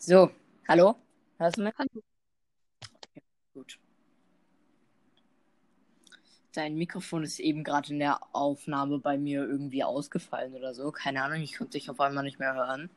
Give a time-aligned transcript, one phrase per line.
[0.00, 0.30] So,
[0.68, 0.94] hallo?
[1.38, 1.74] Hörst du mich?
[1.76, 2.02] Hallo.
[3.52, 3.80] Gut.
[6.52, 10.92] Dein Mikrofon ist eben gerade in der Aufnahme bei mir irgendwie ausgefallen oder so.
[10.92, 12.90] Keine Ahnung, ich konnte dich auf einmal nicht mehr hören.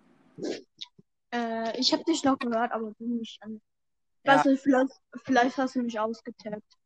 [1.33, 3.59] Äh, ich habe dich noch gehört, aber du nicht an.
[4.23, 4.35] Ja.
[4.35, 4.93] Weiß nicht, vielleicht,
[5.23, 6.77] vielleicht hast du mich ausgetaggt.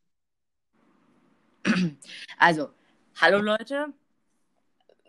[2.38, 2.70] Also,
[3.20, 3.88] hallo Leute.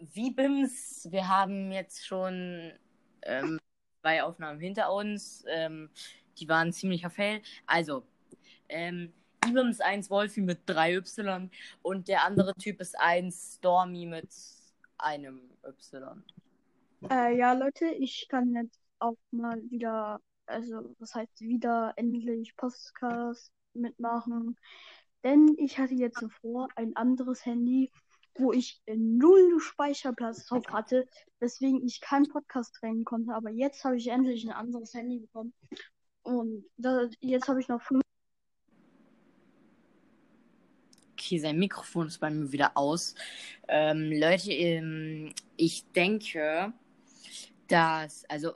[0.01, 2.73] Wie Bims, wir haben jetzt schon
[3.23, 3.61] ähm,
[4.07, 5.45] zwei Aufnahmen hinter uns.
[5.49, 5.91] Ähm,
[6.39, 7.43] die waren ziemlicher Fail.
[7.67, 8.05] Also,
[8.69, 9.13] ähm,
[9.45, 11.51] Ibim ist 1 Wolfi mit 3Y
[11.83, 14.29] und der andere Typ ist 1 Stormy mit
[14.99, 16.23] einem Y.
[17.11, 23.51] Äh, ja, Leute, ich kann jetzt auch mal wieder, also was heißt wieder endlich Podcast
[23.75, 24.57] mitmachen.
[25.25, 27.91] Denn ich hatte jetzt zuvor ein anderes Handy,
[28.39, 31.07] wo ich äh, null Speicherplatz drauf hatte,
[31.41, 33.35] weswegen ich keinen Podcast drehen konnte.
[33.35, 35.53] Aber jetzt habe ich endlich ein anderes Handy bekommen.
[36.23, 38.03] Und da, jetzt habe ich noch fünf.
[41.13, 43.15] Okay, sein Mikrofon ist bei mir wieder aus.
[43.69, 46.73] Ähm, Leute, ähm, ich denke,
[47.69, 48.53] dass, also,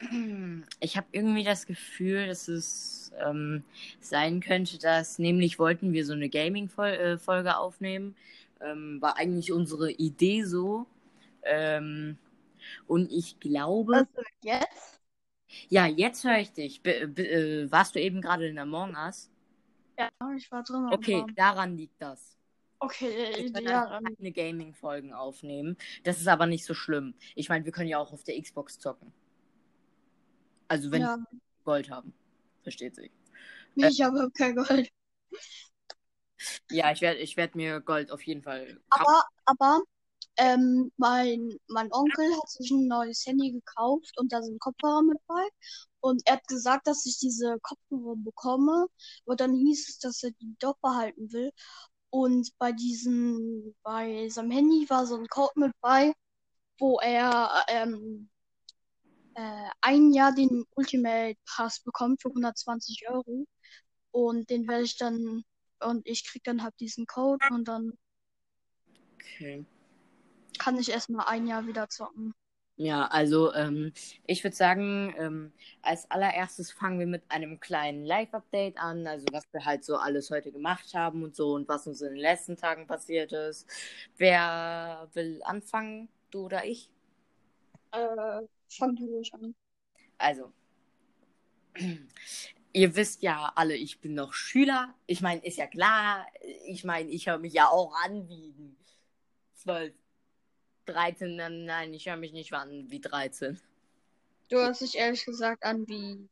[0.80, 3.64] ich habe irgendwie das Gefühl, dass es ähm,
[4.00, 8.14] sein könnte, dass nämlich wollten wir so eine Gaming-Folge aufnehmen.
[8.60, 10.86] Ähm, war eigentlich unsere Idee so.
[11.42, 12.18] Ähm,
[12.86, 13.96] und ich glaube.
[13.96, 15.00] Also jetzt?
[15.68, 16.82] Ja, jetzt höre ich dich.
[16.82, 19.30] Be äh, warst du eben gerade in Among Us?
[19.98, 20.88] Ja, ich war drin.
[20.92, 22.36] Okay, aber- daran liegt das.
[22.78, 25.78] Okay, Wir ja, keine Gaming-Folgen aufnehmen.
[26.04, 27.14] Das ist aber nicht so schlimm.
[27.34, 29.14] Ich meine, wir können ja auch auf der Xbox zocken.
[30.68, 31.16] Also wenn ja.
[31.16, 32.12] wir Gold haben.
[32.62, 33.10] Versteht sich.
[33.74, 34.90] Nee, ich habe kein Gold.
[36.70, 38.80] Ja, ich werde ich werd mir Gold auf jeden Fall.
[38.90, 39.80] Aber, aber
[40.36, 45.18] ähm, mein, mein Onkel hat sich ein neues Handy gekauft und da sind Kopfhörer mit
[45.26, 45.48] bei.
[46.00, 48.86] Und er hat gesagt, dass ich diese Kopfhörer bekomme.
[49.24, 51.50] Und dann hieß es, dass er die doch behalten will.
[52.10, 56.12] Und bei diesem, bei seinem Handy war so ein Code mit bei,
[56.78, 58.28] wo er ähm,
[59.34, 63.46] äh, ein Jahr den Ultimate Pass bekommt für 120 Euro.
[64.12, 65.44] Und den werde ich dann,
[65.80, 67.92] und ich krieg dann halt diesen Code und dann
[69.16, 69.64] Okay.
[70.58, 72.34] kann ich erstmal ein Jahr wieder zocken.
[72.78, 73.92] Ja, also ähm,
[74.26, 79.44] ich würde sagen, ähm, als allererstes fangen wir mit einem kleinen Live-Update an, also was
[79.52, 82.56] wir halt so alles heute gemacht haben und so und was uns in den letzten
[82.58, 83.66] Tagen passiert ist.
[84.18, 86.90] Wer will anfangen, du oder ich?
[87.92, 89.54] Äh, fang du ruhig an.
[90.18, 90.52] Also,
[92.76, 94.94] ihr wisst ja alle, ich bin noch Schüler.
[95.06, 96.26] Ich meine, ist ja klar.
[96.66, 98.76] Ich meine, ich höre mich ja auch an wie
[99.54, 99.94] 12,
[100.84, 101.36] 13.
[101.36, 103.58] Nein, Nein, ich höre mich nicht an wie 13.
[104.50, 106.28] Du hörst dich ehrlich gesagt an wie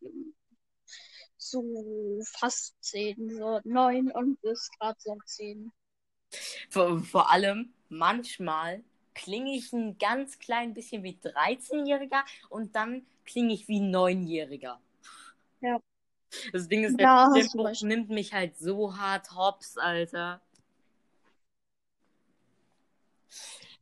[1.39, 5.73] so fast 10, so 9 und bist gerade so 10.
[6.69, 8.85] Vor, vor allem, manchmal
[9.15, 14.79] klinge ich ein ganz klein bisschen wie 13-Jähriger und dann klinge ich wie 9-Jähriger.
[16.53, 17.83] Das Ding ist, Ja, der recht.
[17.83, 20.41] nimmt mich halt so hart hops, Alter.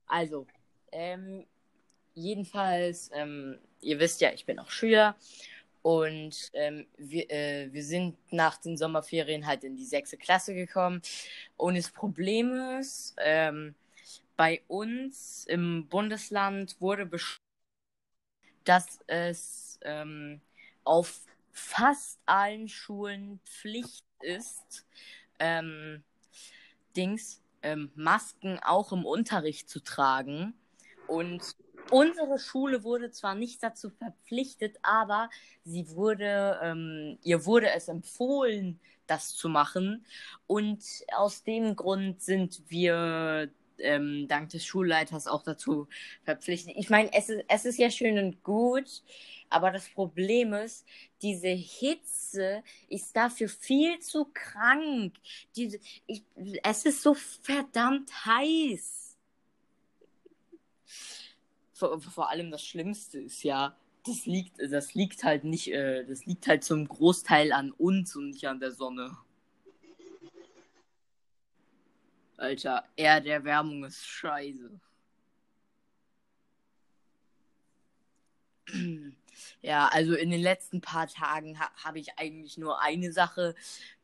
[0.07, 0.47] Also,
[0.93, 1.47] ähm,
[2.15, 5.17] jedenfalls, ähm, ihr wisst ja, ich bin auch Schüler
[5.83, 11.03] und ähm, wir, äh, wir sind nach den Sommerferien halt in die sechste Klasse gekommen.
[11.57, 13.75] Und das Problem ist, ähm,
[14.37, 17.39] bei uns im Bundesland wurde beschlossen,
[18.65, 20.41] dass es ähm,
[20.85, 21.21] auf
[21.53, 24.87] fast allen Schulen Pflicht ist,
[25.39, 26.03] ähm,
[26.97, 30.55] Dings, ähm, Masken auch im Unterricht zu tragen.
[31.07, 31.57] Und
[31.91, 35.31] unsere Schule wurde zwar nicht dazu verpflichtet, aber
[35.65, 40.05] sie wurde, ähm, ihr wurde es empfohlen, das zu machen.
[40.47, 40.83] Und
[41.15, 45.89] aus dem Grund sind wir ähm, dank des Schulleiters auch dazu
[46.25, 46.75] verpflichtet.
[46.77, 49.03] Ich meine, es ist, es ist ja schön und gut,
[49.51, 50.87] aber das Problem ist,
[51.21, 55.15] diese Hitze ist dafür viel zu krank.
[55.57, 56.23] Diese, ich,
[56.63, 59.17] es ist so verdammt heiß.
[61.75, 63.77] Vor, vor allem das Schlimmste ist ja,
[64.07, 68.31] das liegt, das liegt halt nicht, äh, das liegt halt zum Großteil an uns und
[68.31, 69.17] nicht an der Sonne.
[72.43, 74.81] Alter, Erderwärmung ist scheiße.
[79.63, 83.55] Ja, also in den letzten paar Tagen ha habe ich eigentlich nur eine Sache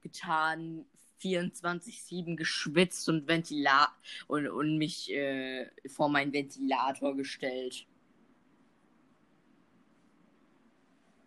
[0.02, 0.87] getan.
[1.20, 3.88] 24-7 geschwitzt und Ventila
[4.29, 7.87] und, und mich äh, vor meinen Ventilator gestellt.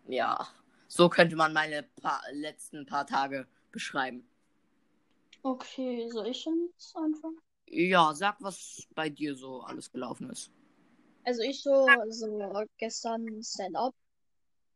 [0.08, 0.48] ja,
[0.88, 4.24] so könnte man meine paar, letzten paar Tage beschreiben.
[5.44, 7.38] Okay, soll ich denn jetzt anfangen?
[7.66, 10.52] Ja, sag, was bei dir so alles gelaufen ist.
[11.24, 13.94] Also ich so, so gestern Stand-up.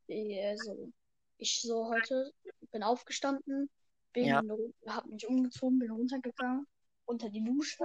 [0.09, 0.93] Also
[1.39, 2.33] ich so heute
[2.73, 3.69] bin aufgestanden,
[4.13, 4.43] bin, Ja.
[4.87, 6.67] hab mich umgezogen, bin runtergegangen
[7.05, 7.85] unter die Dusche.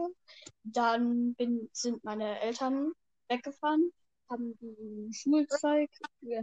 [0.63, 2.91] Dann bin, sind meine Eltern
[3.27, 3.91] weggefahren,
[4.29, 5.89] haben die Schulzeug,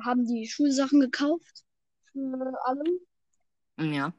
[0.04, 1.64] haben die Schulsachen gekauft
[2.12, 2.84] für alle.
[3.78, 4.12] Ja.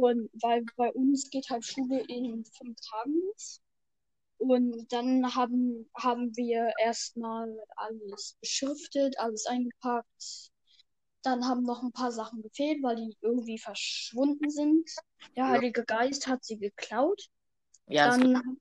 [0.00, 3.20] Und weil bei uns geht halt Schule in fünf Tagen.
[4.38, 10.52] Und dann haben, haben wir erstmal alles beschriftet, alles eingepackt.
[11.22, 14.88] Dann haben noch ein paar Sachen gefehlt, weil die irgendwie verschwunden sind.
[15.34, 17.28] Der Heilige Geist hat sie geklaut.
[17.86, 18.58] Ja, Dann,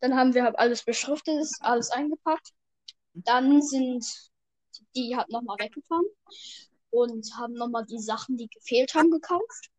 [0.00, 2.50] dann haben wir halt alles beschriftet, alles eingepackt.
[3.14, 4.04] Dann sind
[4.94, 6.06] die halt nochmal weggefahren
[6.90, 9.70] und haben nochmal die Sachen, die gefehlt haben, gekauft.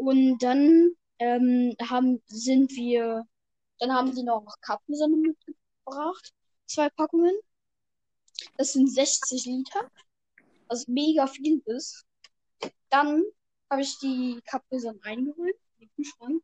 [0.00, 3.26] Und dann ähm, haben, sind wir,
[3.80, 6.32] dann haben die noch Capri-Sonne mitgebracht.
[6.64, 7.34] Zwei Packungen.
[8.56, 9.90] Das sind 60 Liter,
[10.68, 12.06] was mega viel ist.
[12.88, 13.24] Dann
[13.68, 16.42] habe ich die Capri-Sonne reingeholt, in den Kühlschrank.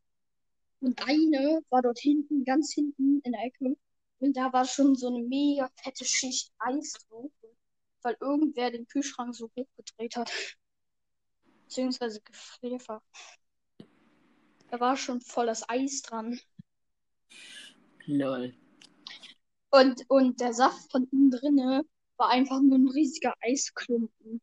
[0.80, 3.74] Und eine war dort hinten, ganz hinten in der Ecke.
[4.18, 7.30] Und da war schon so eine mega fette Schicht Eis drauf.
[8.02, 10.30] Weil irgendwer den Kühlschrank so hochgedreht hat.
[11.62, 13.00] Beziehungsweise gefrierfach.
[14.70, 16.40] Da war schon voll das Eis dran.
[18.06, 18.54] Lol.
[19.70, 21.82] Und, und der Saft von innen drinne
[22.16, 24.40] war einfach nur ein riesiger Eisklumpen.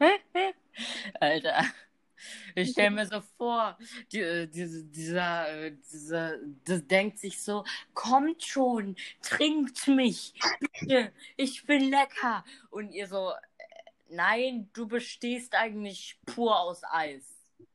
[1.20, 1.64] Alter.
[2.54, 3.76] Ich stelle mir so vor,
[4.12, 11.12] die, äh, diese, dieser, äh, dieser, das denkt sich so, kommt schon, trinkt mich, bitte,
[11.36, 12.44] ich bin lecker.
[12.70, 13.34] Und ihr so, äh,
[14.08, 17.24] nein, du bestehst eigentlich pur aus Eis.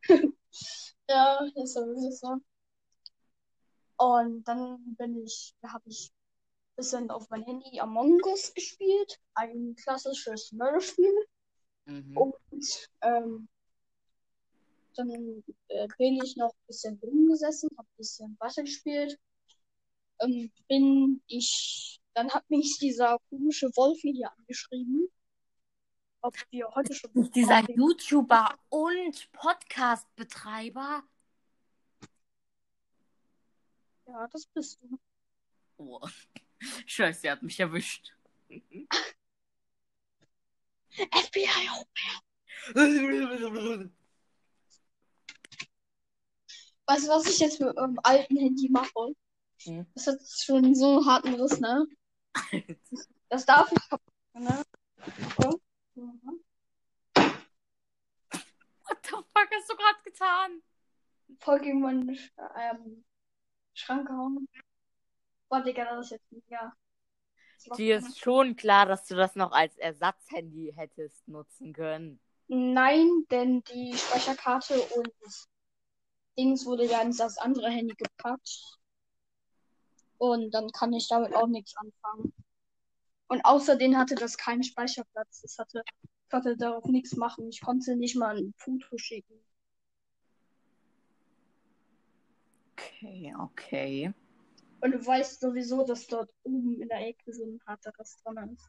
[1.10, 2.38] Ja, ist ist so.
[3.98, 9.20] Und dann bin ich, da habe ich ein bisschen auf mein Handy Among Us gespielt.
[9.34, 11.14] Ein klassisches Mörderspiel.
[11.86, 12.16] Mhm.
[12.16, 13.50] Und ähm,
[14.96, 19.20] dann äh, bin ich noch ein bisschen rumgesessen, habe ein bisschen weitergespielt.
[20.20, 25.10] Ähm, bin ich, dann hat mich dieser komische Wolfi hier angeschrieben,
[26.22, 27.62] ob wir heute schon Nicht dieser.
[27.70, 31.04] YouTuber und Podcast-Betreiber.
[34.08, 35.00] Ja, das bist du.
[35.78, 36.02] Oh.
[36.86, 38.14] Scheiße, er hat mich erwischt.
[40.90, 41.86] FBI auch.
[46.86, 49.14] Weißt du, was ich jetzt mit meinem alten Handy mache?
[49.64, 49.86] Hm.
[49.94, 51.86] Das hat schon so einen harten Riss, ne?
[53.32, 54.64] Das darf ich kaputt, ne?
[55.40, 55.62] So.
[56.00, 56.40] Mhm.
[58.84, 60.62] What the fuck hast du gerade getan?
[61.40, 63.04] Voll gegen meinen Sch- ähm,
[63.74, 64.48] Schrank gehauen.
[65.50, 66.74] Boah, Digga, das ist jetzt mega.
[67.78, 72.20] Dir ist schon klar, dass du das noch als Ersatzhandy hättest nutzen können.
[72.48, 75.12] Nein, denn die Speicherkarte und
[76.38, 78.80] Dings wurde ja in das andere Handy gepackt.
[80.18, 82.34] Und dann kann ich damit auch nichts anfangen.
[83.30, 85.42] Und außerdem hatte das keinen Speicherplatz.
[85.42, 87.48] Das hatte, ich konnte darauf nichts machen.
[87.50, 89.40] Ich konnte nicht mal ein Foto schicken.
[92.74, 94.14] Okay, okay.
[94.82, 98.54] Und du weißt sowieso, dass dort oben in der Ecke so ein harter Rest dran
[98.54, 98.68] ist.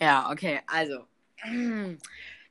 [0.00, 1.06] Ja, okay, also.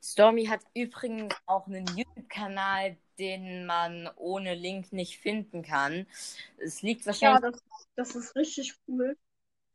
[0.01, 1.85] Stormy hat übrigens auch einen
[2.33, 6.07] YouTube-Kanal, den man ohne Link nicht finden kann.
[6.57, 7.61] Es liegt Ja, wahrscheinlich, das,
[7.95, 9.17] das ist richtig cool.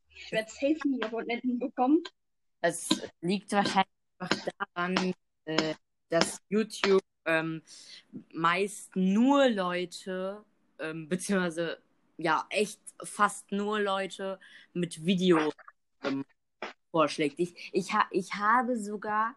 [0.09, 2.03] Ich werde safe nie Abonnenten bekommen.
[2.61, 2.89] es
[3.21, 3.87] liegt wahrscheinlich
[4.19, 5.13] einfach daran,
[5.45, 5.73] äh,
[6.09, 7.61] dass YouTube ähm,
[8.33, 10.43] meist nur Leute,
[10.79, 11.81] ähm, beziehungsweise
[12.17, 14.39] ja, echt fast nur Leute
[14.73, 15.53] mit Video
[16.03, 16.25] ähm,
[16.91, 17.39] vorschlägt.
[17.39, 19.35] Ich, ich, ha ich habe sogar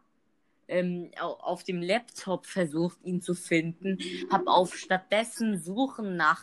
[0.73, 3.99] ähm, au- auf dem Laptop versucht, ihn zu finden,
[4.31, 6.43] habe auf stattdessen Suchen nach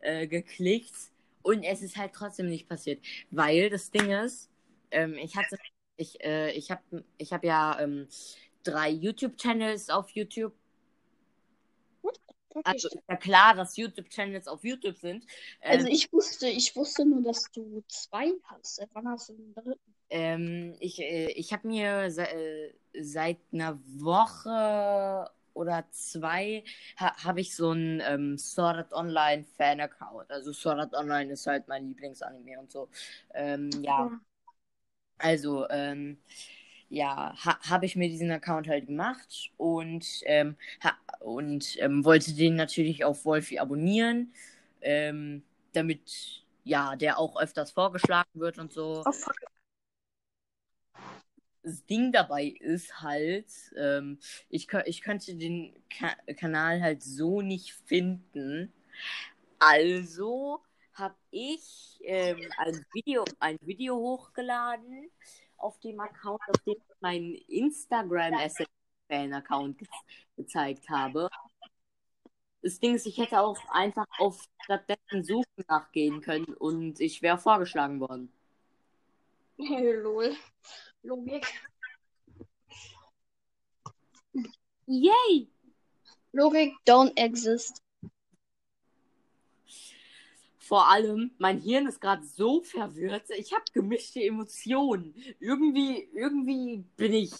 [0.00, 0.94] äh, geklickt
[1.42, 4.50] und es ist halt trotzdem nicht passiert, weil das Ding ist,
[4.90, 5.56] ähm, ich hatte,
[5.96, 8.08] ich, äh, ich habe, ich habe ja ähm,
[8.64, 10.54] drei YouTube-Channels auf YouTube.
[12.64, 15.24] Also ist ja klar, dass YouTube-Channels auf YouTube sind.
[15.62, 18.80] Ähm, Also ich wusste, ich wusste nur, dass du zwei hast.
[18.92, 19.95] Wann hast du den dritten?
[20.10, 26.64] Ähm, ich äh, ich habe mir se äh, seit einer Woche oder zwei
[26.98, 30.30] ha habe ich so einen ähm, Sword Art Online Fan-Account.
[30.30, 32.88] Also Sword Art Online ist halt mein Lieblingsanime und so.
[33.34, 34.12] Ähm, ja,
[35.18, 36.18] Also, ähm,
[36.90, 40.56] ja, ha habe ich mir diesen Account halt gemacht und, ähm,
[41.20, 44.32] und ähm, wollte den natürlich auf Wolfi abonnieren,
[44.82, 49.06] ähm, damit ja der auch öfters vorgeschlagen wird und so.
[49.06, 49.36] Oh, fuck.
[51.66, 57.72] Das Ding dabei ist halt, ähm, ich, ich könnte den Ka Kanal halt so nicht
[57.72, 58.72] finden.
[59.58, 60.60] Also
[60.94, 65.10] habe ich ähm, ein, Video, ein Video hochgeladen
[65.56, 69.88] auf dem Account, auf dem ich meinen Instagram-Fan-Account ge
[70.36, 71.28] gezeigt habe.
[72.62, 77.38] Das Ding ist, ich hätte auch einfach auf stattdessen Suchen nachgehen können und ich wäre
[77.38, 78.32] vorgeschlagen worden.
[79.58, 80.36] Lol.
[81.06, 81.46] Logik.
[84.86, 85.48] Yay!
[86.32, 87.80] Logik don't exist.
[90.58, 93.30] Vor allem, mein Hirn ist gerade so verwirrt.
[93.30, 95.14] Ich habe gemischte Emotionen.
[95.38, 97.32] Irgendwie, irgendwie bin ich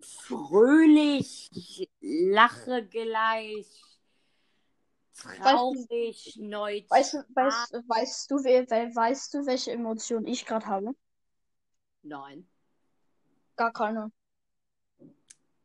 [0.00, 1.48] fröhlich,
[2.00, 3.66] lache gleich,
[5.14, 6.90] traurig, neutral.
[6.90, 10.94] Weißt, du- weißt, weißt, du, weißt du, welche Emotion ich gerade habe?
[12.02, 12.46] Nein.
[13.56, 14.10] Gar keine.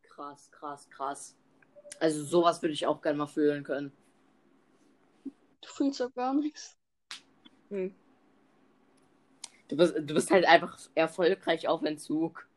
[0.03, 1.35] Krass, krass, krass.
[1.99, 3.91] Also sowas würde ich auch gerne mal fühlen können.
[5.25, 6.77] Du fühlst doch gar nichts.
[7.69, 7.93] Hm.
[9.67, 12.47] Du bist, du bist halt einfach erfolgreich auf Entzug.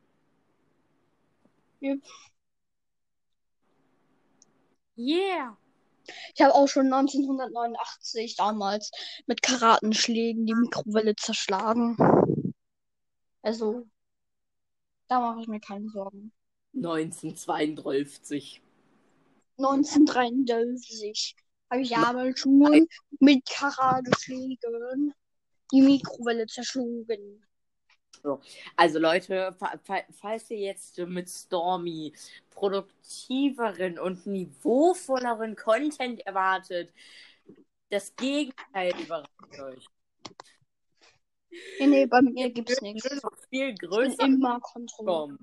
[1.82, 2.00] Yep.
[4.96, 5.56] Yeah.
[6.34, 8.90] Ich habe auch schon 1989 damals
[9.26, 11.96] mit Karatenschlägen die Mikrowelle zerschlagen.
[13.42, 13.86] Also,
[15.12, 16.32] da mache ich mir keine Sorgen.
[16.74, 18.62] 1932.
[19.58, 21.36] 1933
[21.70, 22.88] habe ich damals schon
[23.20, 25.12] mit Karateschlägen
[25.70, 27.44] die Mikrowelle zerschlagen.
[28.76, 32.14] Also Leute, fa fa falls ihr jetzt mit Stormy
[32.50, 36.92] produktiveren und niveauvolleren Content erwartet,
[37.90, 39.86] das Gegenteil überrascht euch.
[41.78, 43.04] Nee, nee, bei mir gibt's nichts.
[43.04, 45.38] Wird noch viel Ich bin größer immer kontrolliert.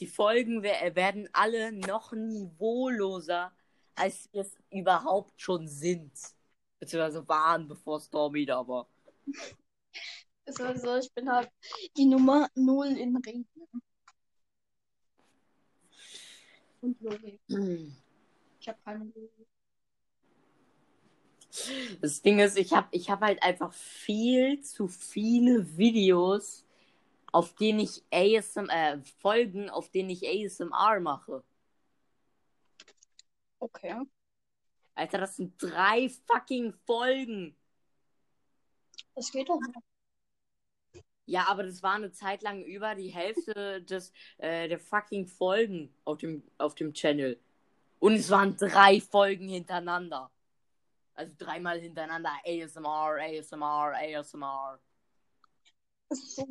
[0.00, 3.52] Die Folgen wer- werden alle noch niveauloser,
[3.94, 6.12] als wir es überhaupt schon sind.
[6.80, 8.88] Beziehungsweise waren, bevor Stormy da war.
[10.46, 11.50] Ist also, ich bin halt
[11.96, 13.46] die Nummer 0 in Reden.
[16.80, 17.40] Und Logik.
[18.60, 19.46] Ich habe keine Logik.
[22.00, 26.64] Das Ding ist, ich habe ich hab halt einfach viel zu viele Videos,
[27.32, 31.44] auf denen ich ASMR, äh, Folgen, auf denen ich ASMR mache.
[33.58, 33.94] Okay.
[34.94, 37.56] Alter, das sind drei fucking Folgen.
[39.14, 39.82] Das geht doch noch.
[41.26, 45.94] Ja, aber das war eine Zeit lang über die Hälfte des, äh, der fucking Folgen
[46.04, 47.40] auf dem, auf dem Channel.
[47.98, 50.30] Und es waren drei Folgen hintereinander.
[51.14, 54.80] Also dreimal hintereinander ASMR, ASMR, ASMR.
[56.10, 56.46] So.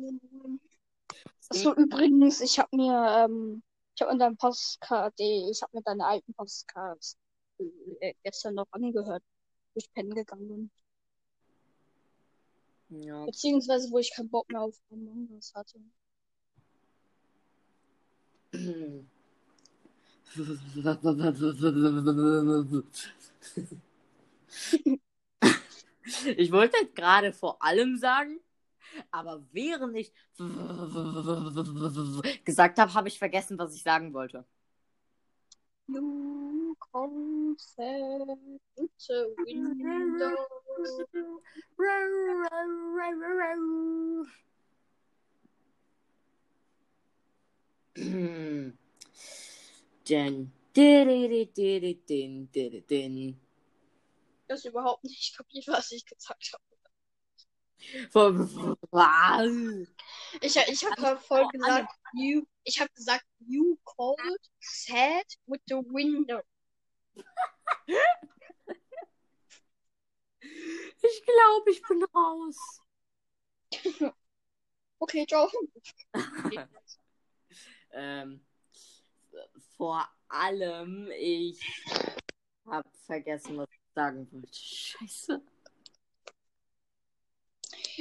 [1.50, 3.62] Achso, übrigens, ich habe mir, ähm,
[3.94, 7.18] ich habe in deinem Postcard, ich habe mir deine alten Postcards
[7.58, 9.22] äh, gestern noch angehört,
[9.74, 10.70] wo ich pennen gegangen bin.
[13.02, 13.24] Ja.
[13.26, 15.80] Beziehungsweise, wo ich keinen Bock mehr auf Among Us hatte.
[26.36, 28.38] Ich wollte jetzt gerade vor allem sagen,
[29.10, 30.12] aber während ich
[32.44, 34.44] gesagt habe, habe ich vergessen, was ich sagen wollte.
[35.86, 38.30] You concept
[39.10, 40.34] a window.
[52.90, 53.43] Denn.
[54.48, 56.64] Habe überhaupt nicht kapiert, was ich gesagt habe.
[58.12, 59.86] din.
[60.40, 66.42] Ich, ich habe voll gesagt, you, ich habe gesagt, you called sad with the window.
[71.06, 72.56] Ich glaube, ich bin raus.
[75.00, 75.50] Okay, ciao.
[77.92, 78.46] ähm,
[79.76, 81.60] vor allem, ich
[82.64, 84.52] habe vergessen, was ich sagen wollte.
[84.52, 85.42] Scheiße.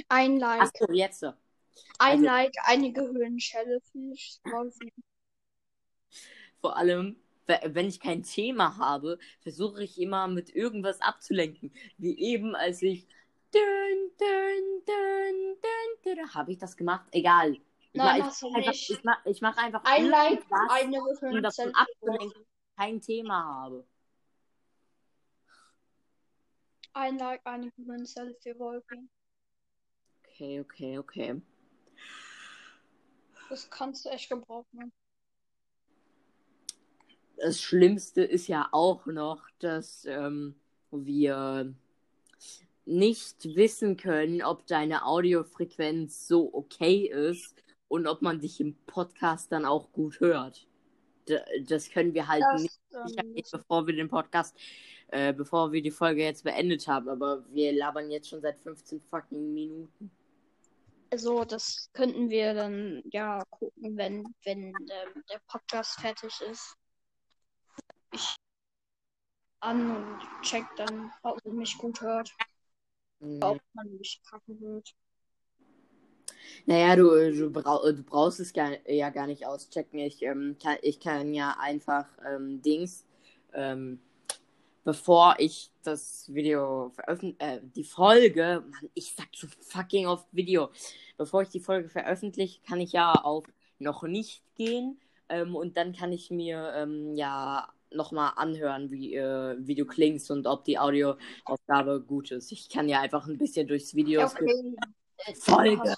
[0.10, 1.24] Ein Like, Achso, jetzt.
[1.24, 1.34] ein
[2.00, 2.54] also- Like,
[2.94, 4.94] Gehirnschelle für Smallfeet.
[6.62, 11.74] Vor allem, we- wenn ich kein Thema habe, versuche ich immer mit irgendwas abzulenken.
[11.98, 13.08] Wie eben, als ich.
[16.34, 17.06] Habe ich das gemacht?
[17.12, 17.54] Egal.
[17.54, 17.62] Ich
[17.94, 18.90] Nein, mach, hast du ich, einfach, nicht.
[18.90, 21.02] ich, mach, ich mach einfach Ein Like, irgendwas, eine
[21.38, 22.46] um davon abzulenken,
[22.76, 23.86] kein Thema habe.
[26.94, 29.10] Ein Like, eine Referenz für Wolfie.
[30.24, 31.42] Okay, okay, okay.
[33.50, 34.92] Das kannst du echt gebrauchen.
[37.38, 40.56] Das Schlimmste ist ja auch noch, dass ähm,
[40.92, 41.74] wir
[42.86, 49.52] nicht wissen können, ob deine Audiofrequenz so okay ist und ob man dich im Podcast
[49.52, 50.68] dann auch gut hört.
[51.68, 52.80] Das können wir halt Das, nicht
[53.26, 54.56] nicht, bevor wir den Podcast,
[55.08, 57.10] äh, bevor wir die Folge jetzt beendet haben.
[57.10, 60.12] Aber wir labern jetzt schon seit 15 fucking Minuten.
[61.12, 66.76] also, das könnten wir dann ja gucken, wenn, wenn ähm, der Podcast fertig ist.
[68.12, 68.36] Ich
[69.60, 72.32] an und check dann, ob man mich gut hört,
[73.20, 73.40] Mhm.
[73.42, 74.94] ob man mich kacke hört.
[76.66, 80.00] Naja, du, du, brau du brauchst es gar, ja gar nicht auschecken.
[80.00, 83.06] Ich, ähm, kann, ich kann ja einfach ähm, Dings,
[83.54, 84.00] ähm,
[84.84, 90.70] bevor ich das Video veröffentliche, äh, die Folge, Mann, ich sag so fucking oft Video,
[91.18, 93.46] bevor ich die Folge veröffentliche, kann ich ja auf
[93.80, 99.56] noch nicht gehen ähm, und dann kann ich mir ähm, ja nochmal anhören, wie, äh,
[99.60, 102.52] wie du klingst und ob die Audioaufgabe gut ist.
[102.52, 104.76] Ich kann ja einfach ein bisschen durchs Video okay.
[105.40, 105.96] Folge.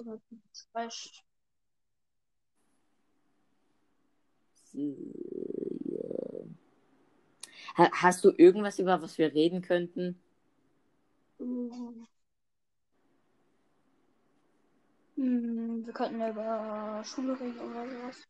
[7.91, 10.19] hast du irgendwas, über was wir reden könnten?
[11.39, 12.07] Mhm.
[15.15, 18.23] Hm, wir könnten ja über Schule reden oder sowas.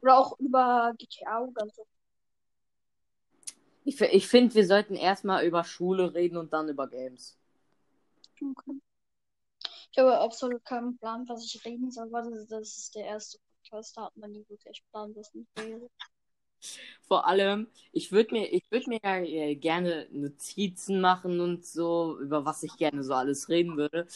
[0.00, 1.86] Oder auch über GTA oder so.
[3.84, 7.36] Ich, ich finde, wir sollten erstmal über Schule reden und dann über Games.
[8.40, 8.80] Okay.
[9.96, 13.96] Ich habe absolut keinen Plan, was ich reden soll, weil das, ist der erste Podcast,
[13.96, 15.88] da hat man nie wirklich Plan, was ich rede.
[17.08, 22.62] Vor allem, ich würde mir, ich mir ja gerne Notizen machen und so, über was
[22.62, 24.06] ich gerne so alles reden würde.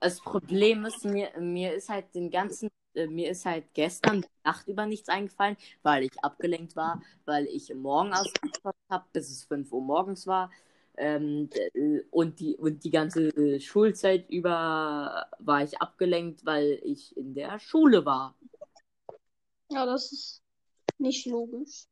[0.00, 4.66] Das Problem ist, mir, mir ist halt den ganzen, äh, mir ist halt gestern Nacht
[4.66, 9.70] über nichts eingefallen, weil ich abgelenkt war, weil ich morgen ausgeschlafen habe, bis es 5
[9.72, 10.50] Uhr morgens war.
[10.98, 11.48] Ähm,
[12.10, 18.04] und die, und die ganze Schulzeit über war ich abgelenkt, weil ich in der Schule
[18.04, 18.34] war.
[19.70, 20.42] Ja, das ist
[20.98, 21.86] nicht logisch.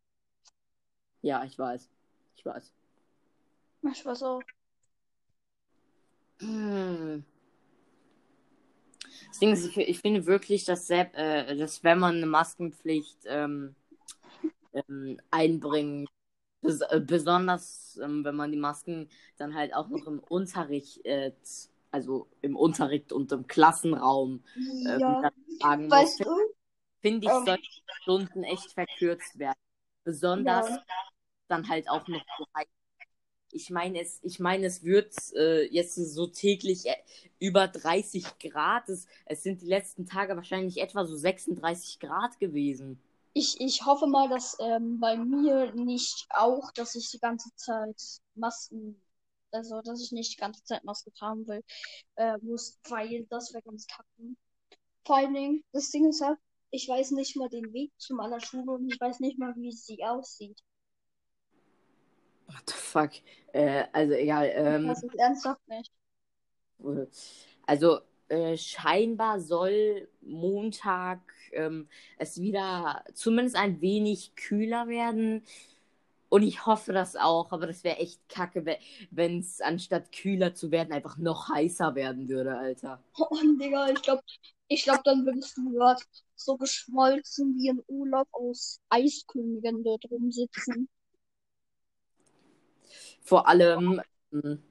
[1.22, 1.88] Ja, ich weiß.
[2.36, 2.72] Ich weiß.
[3.92, 4.42] Ich weiß auch.
[6.40, 7.24] Hm.
[9.28, 13.18] Das Ding ist, ich, ich finde wirklich, dass, selbst, äh, dass wenn man eine Maskenpflicht
[13.26, 13.74] ähm,
[14.72, 16.10] ähm, einbringt,
[16.62, 21.32] bes äh, besonders ähm, wenn man die Masken dann halt auch noch im Unterricht, äh,
[21.90, 24.42] also im Unterricht und im Klassenraum
[24.84, 26.20] ähm, Ja, dann tragen muss, weißt
[27.02, 27.64] finde ich, ähm, sollten
[28.02, 29.58] Stunden echt verkürzt werden.
[30.04, 30.84] Besonders Ja.
[31.48, 32.66] dann halt auch noch so heiß.
[33.52, 36.94] Ich meine, es, ich meine, es wird äh, jetzt so täglich äh,
[37.40, 38.88] über 30 Grad.
[38.88, 43.00] Es, es sind die letzten Tage wahrscheinlich etwa so 36 Grad gewesen.
[43.32, 48.00] Ich, ich hoffe mal, dass ähm, bei mir nicht auch, dass ich die ganze Zeit
[48.34, 49.00] Masken,
[49.52, 51.62] also dass ich nicht die ganze Zeit Maske tragen will,
[52.16, 54.36] äh, muss, weil das wäre ganz kacke.
[55.06, 56.38] Vor allen Dingen, das Ding ist halt,
[56.70, 59.72] ich weiß nicht mal den Weg zu meiner Schule und ich weiß nicht mal, wie
[59.72, 60.60] sie aussieht.
[62.46, 63.12] What the fuck?
[63.52, 64.46] Äh, also egal.
[64.46, 65.92] Ich Ähm, weiß es ernsthaft nicht.
[67.66, 71.20] Also äh, scheinbar soll Montag
[71.52, 75.42] ähm, es wieder zumindest ein wenig kühler werden.
[76.28, 78.78] Und ich hoffe das auch, aber das wäre echt kacke,
[79.10, 83.02] wenn es anstatt kühler zu werden einfach noch heißer werden würde, Alter.
[83.18, 84.22] Oh, Digga, ich glaube,
[84.68, 86.00] ich glaub, dann würdest du gerade
[86.36, 90.88] so geschmolzen wie im Urlaub aus Eiskönigen dort rumsitzen.
[93.22, 94.00] Vor allem,
[94.32, 94.62] ähm,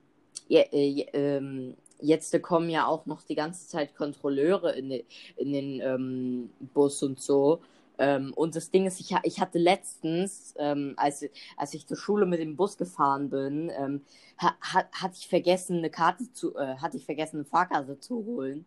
[0.47, 5.05] je, äh, ähm, jetzt kommen ja auch noch die ganze Zeit Kontrolleure in, de,
[5.37, 7.61] in den ähm, Bus und so.
[7.97, 11.25] Ähm, und das Ding ist, ich, ich hatte letztens, ähm, als,
[11.57, 14.01] als ich zur Schule mit dem Bus gefahren bin, ähm,
[14.37, 18.65] ha, hatte ich vergessen, eine Karte zu, äh, hatte ich vergessen, eine Fahrkarte zu holen.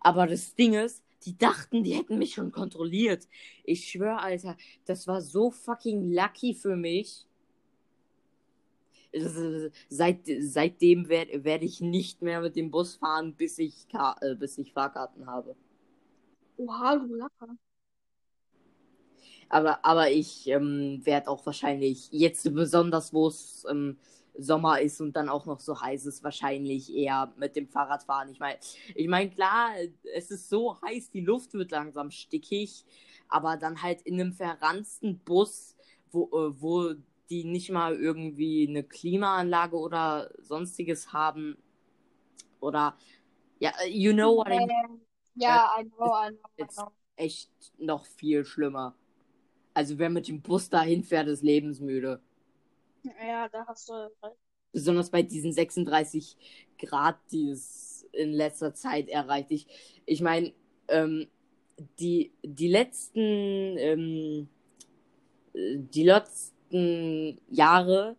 [0.00, 3.28] Aber das Ding ist, die dachten, die hätten mich schon kontrolliert.
[3.64, 4.56] Ich schwöre, Alter,
[4.86, 7.26] das war so fucking lucky für mich.
[9.88, 13.86] Seit, seitdem werde werd ich nicht mehr mit dem Bus fahren, bis ich,
[14.20, 15.54] äh, bis ich Fahrkarten habe.
[16.56, 17.56] Oha, du Lacker.
[19.48, 23.98] Aber, aber ich ähm, werde auch wahrscheinlich jetzt besonders, wo es ähm,
[24.38, 28.30] Sommer ist und dann auch noch so heiß ist, wahrscheinlich eher mit dem Fahrradfahren.
[28.30, 28.58] Ich meine,
[28.94, 29.72] ich meine, klar,
[30.14, 32.84] es ist so heiß, die Luft wird langsam stickig,
[33.28, 35.76] aber dann halt in einem verranzten Bus,
[36.10, 36.94] wo, äh, wo
[37.32, 41.56] die nicht mal irgendwie eine Klimaanlage oder sonstiges haben.
[42.60, 42.96] Oder
[43.58, 45.00] ja, you know what I mean.
[45.34, 46.92] Ja, I know, I know, I know.
[47.16, 48.94] Echt noch viel schlimmer.
[49.72, 52.20] Also wer mit dem Bus dahin fährt, ist lebensmüde.
[53.26, 54.36] Ja, da hast du recht.
[54.72, 56.36] Besonders bei diesen 36
[56.78, 59.50] Grad, die es in letzter Zeit erreicht.
[59.50, 59.66] Ich,
[60.04, 60.52] ich meine,
[60.88, 61.28] ähm,
[61.98, 63.20] die, die letzten,
[63.78, 64.48] ähm,
[65.54, 66.04] die
[66.72, 68.16] letzten Jahre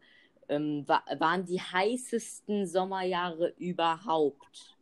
[0.49, 4.77] ähm, wa waren die heißesten Sommerjahre überhaupt.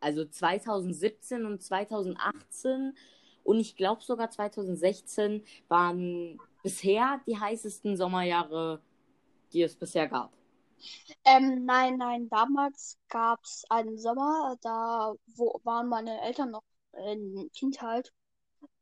[0.00, 2.94] Also 2017 und 2018
[3.42, 8.80] und ich glaube sogar 2016 waren bisher die heißesten Sommerjahre,
[9.52, 10.30] die es bisher gab.
[11.24, 16.64] Ähm, nein, nein, damals gab es einen Sommer, da wo waren meine Eltern noch
[17.08, 18.12] in Kindheit.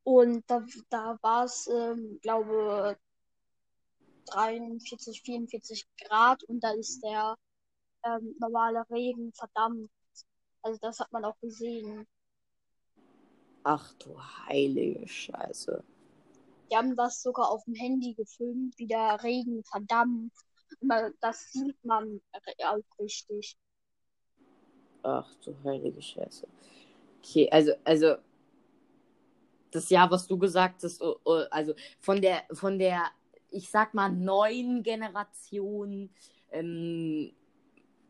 [0.04, 2.96] Und da, da war es, ähm, glaube
[4.26, 7.36] 43, 44 Grad und da ist der
[8.04, 9.90] ähm, normale Regen verdammt.
[10.62, 12.06] Also das hat man auch gesehen.
[13.64, 15.82] Ach du heilige Scheiße.
[16.70, 20.32] Die haben das sogar auf dem Handy gefilmt, wie der Regen verdammt.
[21.20, 22.20] Das sieht man
[22.64, 23.56] auch richtig.
[25.02, 26.46] Ach du heilige Scheiße.
[27.18, 28.16] Okay, also, also
[29.70, 31.02] das Jahr, was du gesagt hast,
[31.50, 33.10] also von der, von der,
[33.52, 36.10] ich sag mal, neuen Generation
[36.50, 37.32] ähm,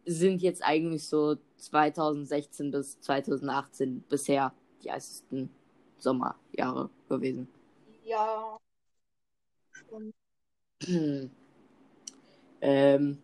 [0.05, 4.52] sind jetzt eigentlich so 2016 bis 2018 bisher
[4.83, 5.50] die heißesten
[5.98, 7.48] Sommerjahre gewesen.
[8.05, 8.59] Ja.
[9.70, 10.12] Schon.
[12.61, 13.22] ähm,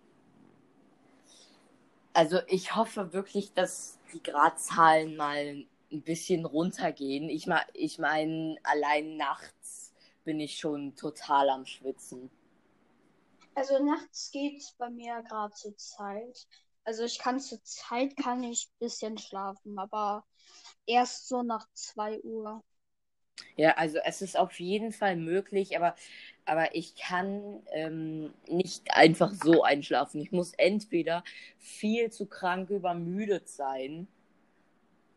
[2.13, 7.29] also ich hoffe wirklich, dass die Gradzahlen mal ein bisschen runtergehen.
[7.29, 9.58] Ich, mein, ich meine, allein nachts
[10.29, 12.31] bin ich schon total am Schwitzen.
[13.55, 16.47] Also nachts geht es bei mir gerade zur Zeit.
[16.85, 20.27] Also ich kann zur Zeit kann ich ein bisschen schlafen, aber
[20.85, 22.63] erst so nach 2 Uhr.
[23.57, 25.97] Ja, also es ist auf jeden Fall möglich, aber,
[26.45, 30.21] aber ich kann ähm, nicht einfach so einschlafen.
[30.21, 31.25] Ich muss entweder
[31.57, 34.09] viel zu krank übermüdet sein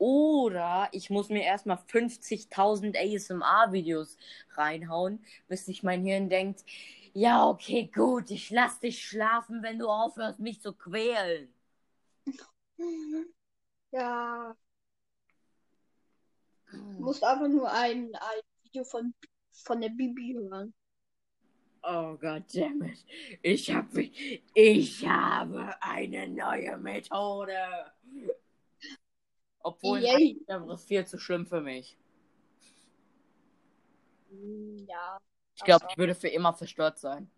[0.01, 4.17] oder ich muss mir erstmal 50.000 ASMR-Videos
[4.55, 6.65] reinhauen, bis sich mein Hirn denkt,
[7.13, 11.53] ja, okay, gut, ich lass dich schlafen, wenn du aufhörst, mich zu quälen.
[13.93, 14.55] Ja.
[16.71, 19.13] Du musst einfach nur ein, ein Video von,
[19.51, 20.73] von der Bibi hören.
[21.83, 23.05] Oh Gott, it.
[23.41, 24.09] Ich habe
[24.53, 27.91] ich habe eine neue Methode.
[29.63, 31.97] Obwohl ist viel zu schlimm für mich.
[34.29, 35.19] Hm, Ja.
[35.55, 37.29] Ich glaube, ich würde für immer verstört sein.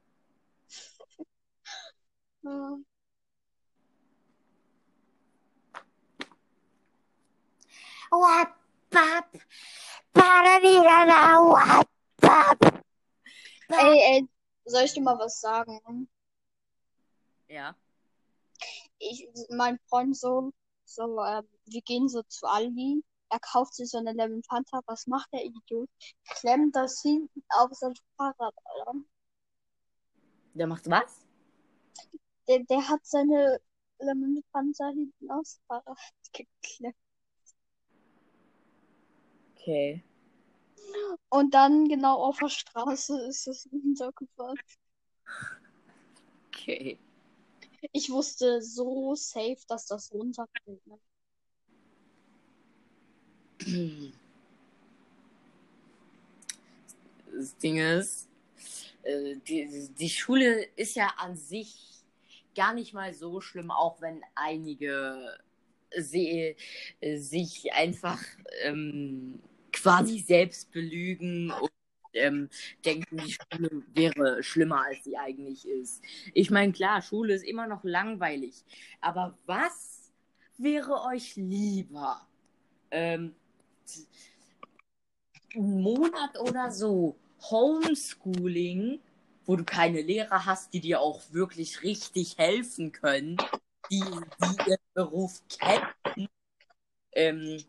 [2.44, 2.78] Ja.
[13.70, 14.28] Ey, ey,
[14.66, 16.08] soll ich dir mal was sagen?
[17.48, 17.76] Ja.
[19.00, 20.54] Ich, mein Freund so,
[20.94, 23.04] so, äh, wir gehen so zu Aldi.
[23.30, 24.82] Er kauft sich so eine Lemon Fanta.
[24.86, 25.90] Was macht der Idiot?
[26.26, 29.00] Klemmt das hinten auf sein Fahrrad, Alter.
[30.54, 31.26] Der macht was?
[32.48, 33.60] Der, der hat seine
[34.00, 35.98] Lemon Fanta hinten aufs Fahrrad
[36.34, 36.96] geklemmt.
[39.56, 40.04] Okay.
[41.30, 44.60] Und dann genau auf der Straße ist es runtergefahren.
[46.48, 47.00] Okay.
[47.92, 50.82] Ich wusste so safe, dass das runterfällt.
[50.88, 51.00] Ne?
[57.36, 58.28] Das Ding ist,
[59.04, 61.76] äh, die, die Schule ist ja an sich
[62.56, 65.38] gar nicht mal so schlimm, auch wenn einige
[65.98, 66.56] se
[67.02, 68.22] äh, sich einfach
[68.62, 69.42] ähm,
[69.72, 71.52] quasi selbst belügen
[72.14, 72.50] ähm,
[72.86, 76.04] denken, die Schule wäre schlimmer, als sie eigentlich ist.
[76.34, 78.64] Ich meine, klar, Schule ist immer noch langweilig,
[79.02, 80.12] aber was
[80.58, 82.28] wäre euch lieber?
[82.92, 83.36] Ähm,
[85.56, 87.16] einen Monat oder so
[87.50, 89.00] Homeschooling,
[89.46, 93.38] wo du keine Lehrer hast, die dir auch wirklich richtig helfen können,
[93.92, 96.30] die, die ihren Beruf kennen,
[97.14, 97.64] ähm,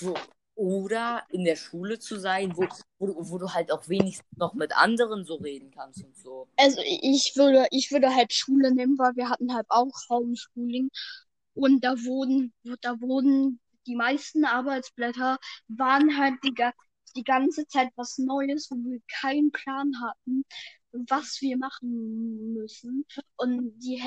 [0.00, 0.14] wo,
[0.58, 2.66] Oder in der Schule zu sein, wo,
[2.98, 6.48] wo, wo du halt auch wenigstens noch mit anderen so reden kannst und so.
[6.56, 10.90] Also ich würde, ich würde halt Schule nehmen, weil wir hatten halt auch Homeschooling
[11.54, 16.54] und da wurden, da wurden die meisten Arbeitsblätter waren halt die,
[17.14, 20.44] die ganze Zeit was Neues, wo wir keinen Plan hatten,
[20.90, 23.06] was wir machen müssen.
[23.36, 24.02] Und die,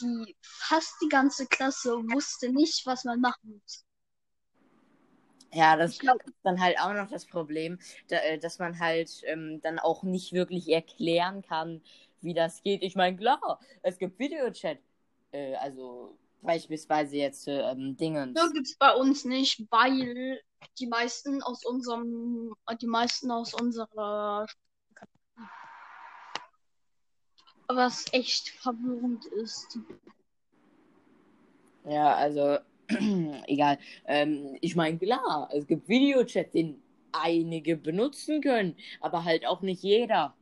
[0.00, 3.83] die fast die ganze Klasse wusste nicht, was man machen muss.
[5.54, 9.22] Ja, das glaub, ist dann halt auch noch das Problem, da, äh, dass man halt
[9.24, 11.80] ähm, dann auch nicht wirklich erklären kann,
[12.20, 12.82] wie das geht.
[12.82, 14.78] Ich meine, klar, es gibt Videochat.
[15.32, 18.34] Äh, also beispielsweise jetzt ähm, Dingen.
[18.34, 20.40] Gibt es bei uns nicht, weil
[20.78, 24.46] die meisten aus unserem, die meisten aus unserer
[27.68, 29.78] was echt verwirrend ist.
[31.84, 32.58] Ja, also
[33.46, 33.78] egal.
[34.06, 39.82] Ähm, ich meine, klar, es gibt Videochat, den einige benutzen können, aber halt auch nicht
[39.82, 40.34] jeder.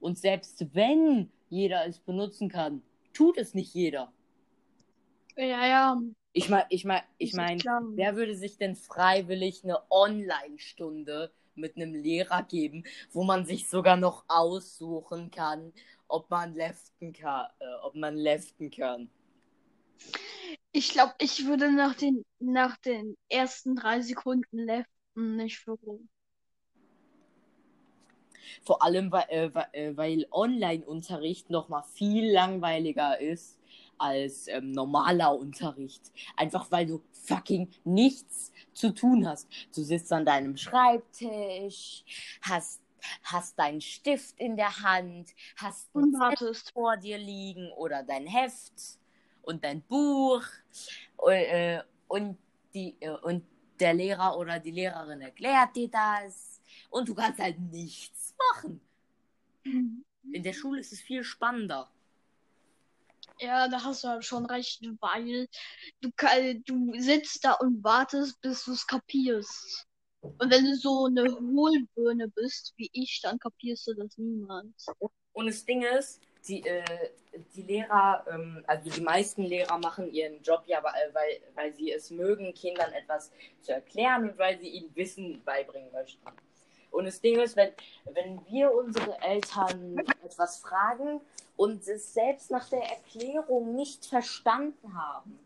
[0.00, 4.12] Und selbst wenn jeder es benutzen kann, tut es nicht jeder.
[5.36, 6.02] Ja, ja.
[6.32, 7.60] Ich meine, ich meine, ich meine,
[7.94, 13.96] wer würde sich denn freiwillig eine Online-Stunde mit einem Lehrer geben, wo man sich sogar
[13.96, 15.72] noch aussuchen kann,
[16.08, 19.08] ob man leften kann, äh, ob man leften kann.
[20.76, 25.78] Ich glaube, ich würde nach den, nach den ersten drei Sekunden leften nicht für
[28.64, 33.60] Vor allem, weil, äh, weil äh, Online-Unterricht noch mal viel langweiliger ist
[33.98, 36.10] als ähm, normaler Unterricht.
[36.36, 39.48] Einfach weil du fucking nichts zu tun hast.
[39.76, 42.02] Du sitzt an deinem Schreibtisch,
[42.42, 42.80] hast
[43.22, 48.98] hast deinen Stift in der Hand, hast ein Heft vor dir liegen oder dein Heft
[49.44, 50.44] und dein Buch
[51.16, 52.38] und, äh, und,
[52.74, 53.44] die, äh, und
[53.80, 58.80] der Lehrer oder die Lehrerin erklärt dir das und du kannst halt nichts machen.
[59.64, 61.90] In der Schule ist es viel spannender.
[63.40, 65.48] Ja, da hast du halt schon recht, weil
[66.00, 66.10] du,
[66.66, 69.86] du sitzt da und wartest, bis du es kapierst.
[70.20, 74.86] Und wenn du so eine Hohlbirne bist, wie ich, dann kapierst du das niemals.
[75.32, 76.84] Und das Ding ist, die, äh,
[77.54, 82.10] die Lehrer, ähm, also die meisten Lehrer machen ihren Job ja, weil, weil sie es
[82.10, 83.30] mögen, Kindern etwas
[83.60, 86.26] zu erklären und weil sie ihnen Wissen beibringen möchten.
[86.90, 87.72] Und das Ding ist, wenn,
[88.12, 91.20] wenn wir unsere Eltern etwas fragen
[91.56, 95.38] und es selbst nach der Erklärung nicht verstanden haben,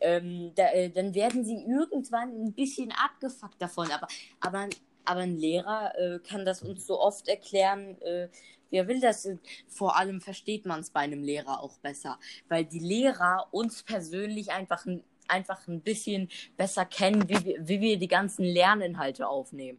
[0.00, 3.88] ähm, da, äh, dann werden sie irgendwann ein bisschen abgefuckt davon.
[3.92, 4.08] Aber,
[4.40, 4.68] aber,
[5.04, 8.28] aber ein Lehrer äh, kann das uns so oft erklären, äh,
[8.72, 9.28] Wer will das?
[9.68, 14.50] Vor allem versteht man es bei einem Lehrer auch besser, weil die Lehrer uns persönlich
[14.50, 14.86] einfach,
[15.28, 19.78] einfach ein bisschen besser kennen, wie wir, wie wir die ganzen Lerninhalte aufnehmen.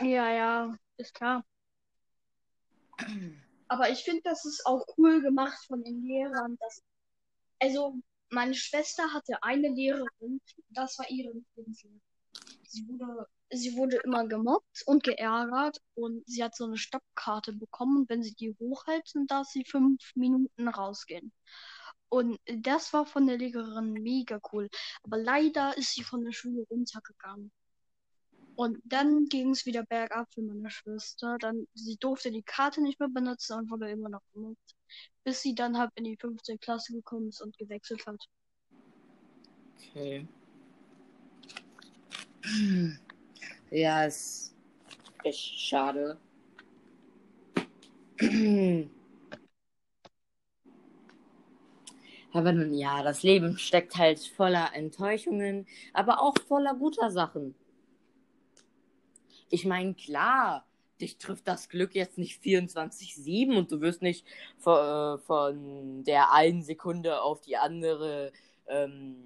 [0.00, 1.44] Ja, ja, ist klar.
[3.68, 6.56] Aber ich finde, das ist auch cool gemacht von den Lehrern.
[6.60, 6.82] Dass,
[7.60, 7.94] also,
[8.30, 12.00] meine Schwester hatte eine Lehrerin, das war ihre Lieblingslehrerin.
[12.64, 17.98] Sie wurde, sie wurde immer gemobbt und geärgert und sie hat so eine Stoppkarte bekommen
[17.98, 21.32] und wenn sie die hochhalten, darf sie fünf Minuten rausgehen.
[22.10, 24.68] Und das war von der Lehrerin mega cool.
[25.02, 27.50] Aber leider ist sie von der Schule runtergegangen.
[28.56, 31.36] Und dann ging es wieder bergab für meine Schwester.
[31.38, 34.74] Dann, sie durfte die Karte nicht mehr benutzen und wurde immer noch gemobbt.
[35.22, 36.58] Bis sie dann halt in die 15.
[36.58, 38.24] Klasse gekommen ist und gewechselt hat.
[39.76, 40.26] Okay.
[43.70, 44.54] Ja, ist
[45.24, 46.18] echt schade.
[52.32, 57.54] Aber nun ja, das Leben steckt halt voller Enttäuschungen, aber auch voller guter Sachen
[59.50, 60.66] ich meine, klar,
[61.00, 64.26] dich trifft das Glück jetzt nicht 24-7 und du wirst nicht
[64.58, 68.32] von, äh, von, der einen Sekunde auf die andere
[68.66, 69.16] ähm,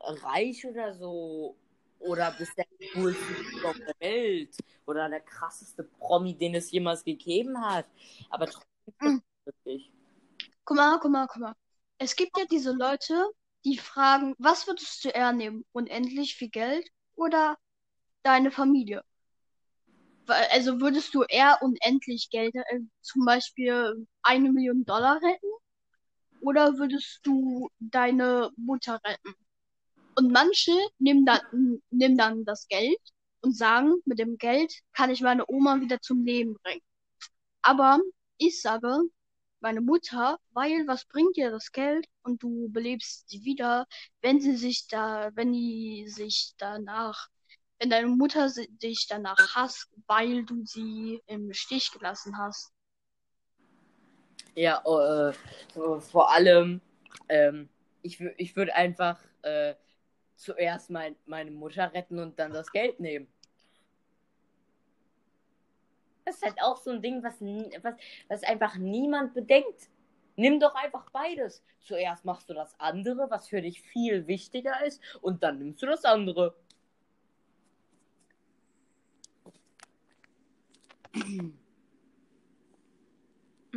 [0.00, 1.56] reich oder so.
[1.98, 3.22] Oder bist der coolste
[3.64, 4.56] auf der Welt.
[4.86, 7.86] Oder der krasseste Promi, den es jemals gegeben hat.
[8.30, 8.66] Aber trotzdem
[9.00, 9.22] mhm.
[9.44, 9.92] wirklich.
[10.64, 11.54] Guck mal, guck mal, guck mal.
[11.98, 13.30] Es gibt ja diese Leute,
[13.64, 15.64] die fragen, was würdest du eher nehmen?
[15.72, 17.56] Unendlich viel Geld oder
[18.22, 19.02] deine Familie?
[20.28, 25.46] also würdest du eher unendlich Geld, äh, zum Beispiel eine Million Dollar retten?
[26.40, 29.34] Oder würdest du deine Mutter retten?
[30.16, 32.98] Und manche nehmen dann, nehmen dann das Geld
[33.40, 36.82] und sagen, mit dem Geld kann ich meine Oma wieder zum Leben bringen.
[37.62, 38.00] Aber
[38.38, 38.98] ich sage,
[39.60, 43.86] meine Mutter, weil was bringt dir das Geld und du belebst sie wieder,
[44.22, 47.28] wenn sie sich da, wenn die sich danach
[47.78, 48.50] wenn deine Mutter
[48.82, 52.72] dich danach hasst, weil du sie im Stich gelassen hast.
[54.54, 55.32] Ja, äh,
[56.00, 56.80] vor allem,
[57.28, 57.68] ähm,
[58.02, 59.74] ich, ich würde einfach äh,
[60.36, 63.26] zuerst mein, meine Mutter retten und dann das Geld nehmen.
[66.24, 67.40] Das ist halt auch so ein Ding, was,
[67.82, 67.94] was,
[68.28, 69.88] was einfach niemand bedenkt.
[70.36, 71.62] Nimm doch einfach beides.
[71.80, 75.86] Zuerst machst du das andere, was für dich viel wichtiger ist, und dann nimmst du
[75.86, 76.54] das andere.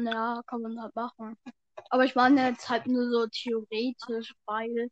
[0.01, 1.37] Ja, kann man halt machen.
[1.89, 4.89] Aber ich meine jetzt halt nur so theoretisch, weil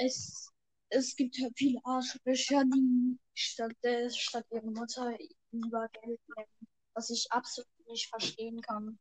[0.00, 0.50] es,
[0.88, 5.16] es gibt ja viele Arschlöcher, die statt, der, statt ihrer Mutter
[5.52, 6.68] lieber Geld nehmen.
[6.94, 8.98] Was ich absolut nicht verstehen kann.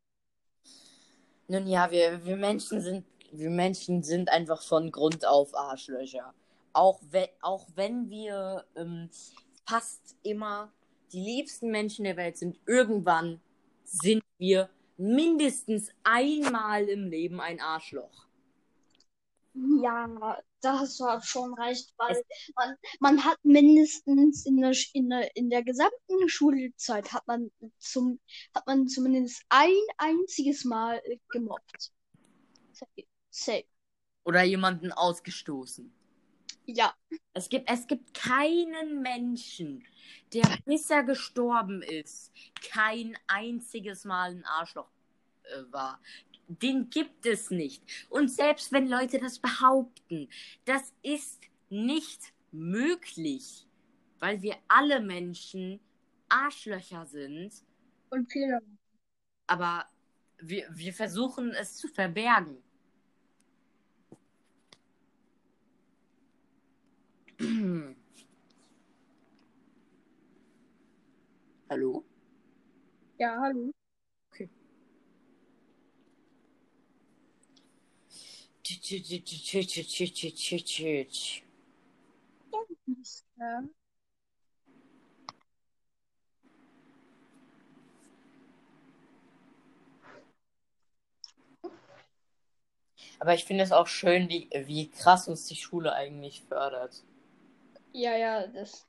[1.48, 6.34] Nun ja, wir, wir Menschen sind, wir Menschen sind einfach von Grund auf Arschlöcher.
[6.74, 9.10] Auch wenn, auch wenn wir ähm,
[9.68, 10.72] fast immer
[11.12, 13.42] die liebsten Menschen der Welt sind, irgendwann
[13.84, 18.28] sind wir mindestens einmal im Leben ein Arschloch.
[19.82, 22.22] Ja, da hast du halt schon recht, weil
[22.56, 28.20] man, man hat mindestens in der, in der, in der gesamten Schulzeit hat man zum,
[28.56, 31.92] hat man zumindest ein einziges Mal gemobbt.
[33.30, 33.66] Safe.
[34.26, 35.94] Oder jemanden ausgestoßen.
[36.66, 36.94] Ja,
[37.34, 39.86] Es gibt, es gibt keinen Menschen,
[40.34, 44.90] der bis er gestorben ist, kein einziges Mal ein Arschloch
[45.44, 46.00] äh, war.
[46.50, 47.84] Den gibt es nicht.
[48.10, 50.28] Und selbst wenn Leute das behaupten,
[50.66, 53.68] das ist nicht möglich,
[54.20, 55.80] weil wir alle Menschen
[56.30, 57.54] Arschlöcher sind,
[58.10, 58.62] und Fehler.
[59.48, 59.86] aber
[60.40, 62.64] wir, wir versuchen es zu verbergen.
[71.70, 72.04] Hallo?
[73.20, 73.72] Ja, hallo.
[93.20, 97.04] Aber ich finde es auch schön, wie, wie krass uns die Schule eigentlich fördert.
[97.94, 98.86] Ja, ja, das.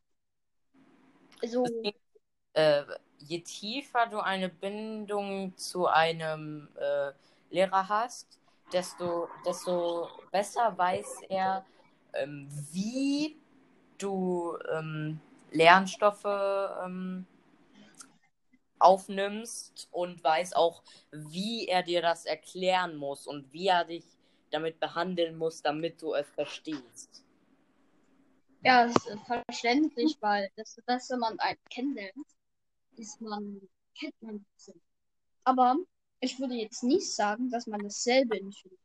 [1.46, 1.64] So,
[2.52, 2.82] Äh,
[3.18, 7.12] je tiefer du eine Bindung zu einem äh,
[7.50, 8.39] Lehrer hast,
[8.72, 11.64] desto, desto besser weiß er,
[12.14, 13.36] ähm, wie
[13.98, 17.26] du ähm, Lernstoffe ähm,
[18.78, 24.04] aufnimmst und weiß auch, wie er dir das erklären muss und wie er dich
[24.50, 27.24] damit behandeln muss, damit du es verstehst.
[28.64, 32.26] ja, das ist verständlich, weil desto besser man einen kennenlernt,
[32.96, 33.60] ist man,
[33.98, 34.72] kennt man es.
[35.44, 35.76] Aber
[36.20, 38.78] ich würde jetzt nicht sagen, dass man dasselbe nicht findet.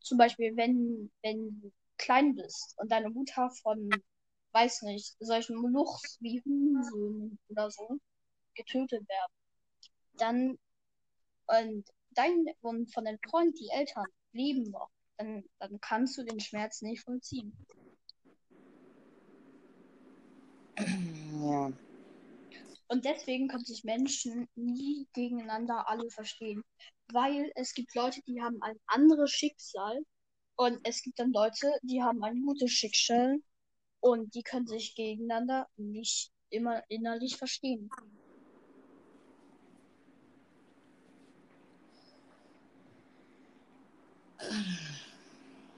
[0.00, 3.90] Zum Beispiel, wenn, wenn du klein bist und deine Mutter von,
[4.52, 7.98] weiß nicht, solchen Moluchs wie Hurensöhnen oder so
[8.54, 9.32] getötet werden,
[10.14, 10.58] dann
[11.46, 16.40] und dein und von deinem Freund die Eltern leben noch, dann, dann kannst du den
[16.40, 17.52] Schmerz nicht vollziehen.
[20.78, 21.72] Ja.
[22.90, 26.64] Und deswegen können sich Menschen nie gegeneinander alle verstehen.
[27.12, 30.00] Weil es gibt Leute, die haben ein anderes Schicksal.
[30.56, 33.38] Und es gibt dann Leute, die haben ein gutes Schicksal.
[34.00, 37.88] Und die können sich gegeneinander nicht immer innerlich verstehen.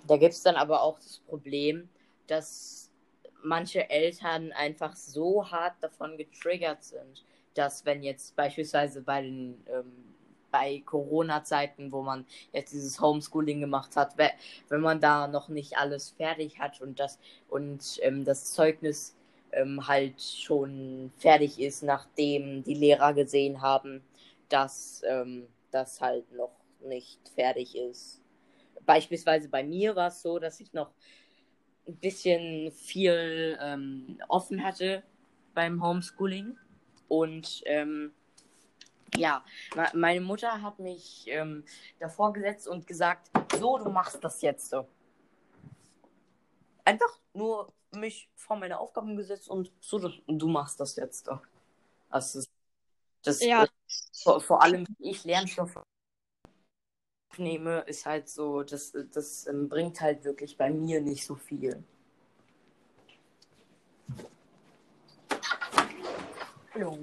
[0.07, 1.90] Da gibt es dann aber auch das Problem,
[2.27, 2.81] dass
[3.42, 7.24] manche Eltern einfach so hart davon getriggert sind,
[7.55, 9.92] dass wenn jetzt beispielsweise bei den ähm,
[10.50, 14.31] bei Corona-Zeiten, wo man jetzt dieses Homeschooling gemacht hat, we-
[14.68, 19.16] wenn man da noch nicht alles fertig hat und das und ähm, das Zeugnis
[19.52, 24.02] ähm, halt schon fertig ist, nachdem die Lehrer gesehen haben,
[24.48, 28.21] dass ähm, das halt noch nicht fertig ist.
[28.87, 30.90] Beispielsweise bei mir war es so, dass ich noch
[31.87, 35.02] ein bisschen viel ähm, offen hatte
[35.54, 36.56] beim Homeschooling.
[37.08, 38.12] Und ähm,
[39.16, 41.64] ja, me- meine Mutter hat mich ähm,
[41.98, 44.88] davor gesetzt und gesagt, so, du machst das jetzt so.
[46.85, 51.38] Einfach nur mich vor meine Aufgaben gesetzt und so, du, du machst das jetzt so.
[52.08, 52.42] Also,
[53.22, 53.66] das, Ja.
[54.22, 55.83] vor, vor allem, ich Lernstoffe
[57.38, 61.83] nehme, ist halt so, das, das ähm, bringt halt wirklich bei mir nicht so viel.
[66.74, 66.98] Hallo.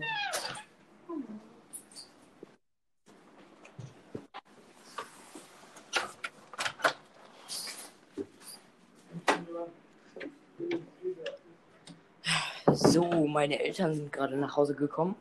[12.71, 15.15] So, meine Eltern sind gerade nach Hause gekommen.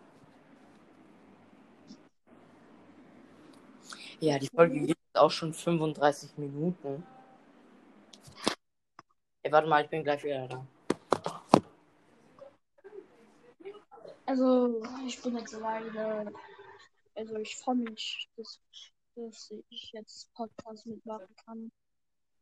[4.20, 7.04] Ja, die Folge geht auch schon 35 Minuten.
[9.42, 10.66] Ey, warte mal, ich bin gleich wieder da.
[14.26, 16.32] Also, ich bin jetzt alleine.
[17.14, 18.60] Also, ich freue mich, dass,
[19.14, 21.72] dass ich jetzt Podcast mitmachen kann.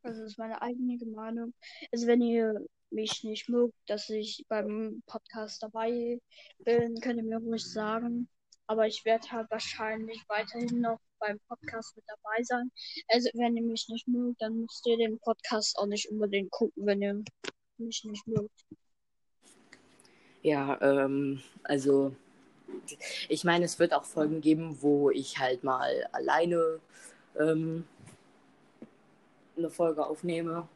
[0.02, 1.54] Das ist meine eigene Meinung.
[1.92, 6.20] Also, wenn ihr mich nicht mögt, dass ich beim Podcast dabei
[6.58, 8.28] bin, könnt ihr mir ruhig sagen.
[8.66, 12.70] Aber ich werde halt wahrscheinlich weiterhin noch beim Podcast mit dabei sein.
[13.08, 16.86] Also, wenn ihr mich nicht mögt, dann müsst ihr den Podcast auch nicht unbedingt gucken,
[16.86, 17.22] wenn ihr
[17.78, 18.64] mich nicht mögt.
[20.42, 22.14] Ja, ähm, also
[23.28, 26.80] ich meine, es wird auch Folgen geben, wo ich halt mal alleine
[27.38, 27.84] ähm,
[29.56, 30.68] eine Folge aufnehme.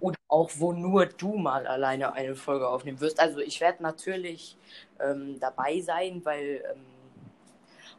[0.00, 3.18] Oder auch, wo nur du mal alleine eine Folge aufnehmen wirst.
[3.18, 4.56] Also ich werde natürlich
[5.00, 6.97] ähm, dabei sein, weil ähm,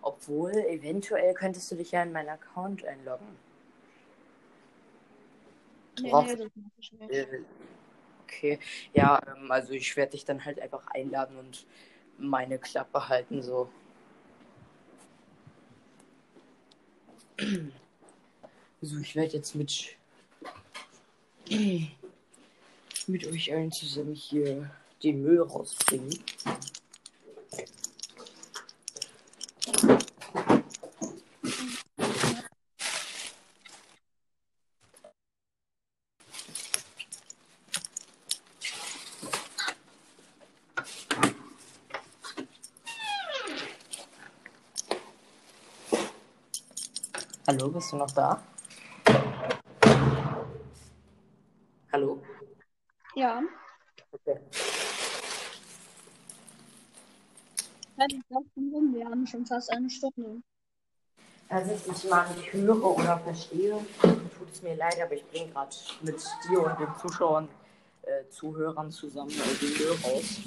[0.01, 3.37] obwohl eventuell könntest du dich ja in meinen Account einloggen.
[6.01, 7.07] Nee, brauchst nee.
[7.07, 7.43] Äh,
[8.29, 8.59] Okay,
[8.93, 11.65] ja, ähm, also ich werde dich dann halt einfach einladen und
[12.17, 13.69] meine Klappe halten, so.
[18.81, 19.97] So, ich werde jetzt mit,
[23.07, 24.71] mit euch allen zusammen hier
[25.03, 26.17] den Müll rausbringen.
[47.49, 48.41] Hallo, bist du noch da?
[51.93, 52.21] Hallo?
[53.15, 53.41] Ja.
[54.11, 54.37] Okay.
[58.11, 58.93] Die Klappen rum.
[58.93, 60.41] Wir haben schon fast eine Stunde.
[61.47, 65.75] Also ich mal nicht höre oder verstehe, tut es mir leid, aber ich bringe gerade
[66.01, 66.17] mit
[66.49, 67.47] dir und den Zuschauern,
[68.01, 70.39] äh, Zuhörern zusammen den Müll raus.